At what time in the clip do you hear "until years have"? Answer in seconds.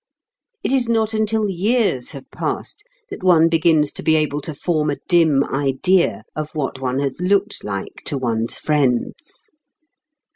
1.13-2.25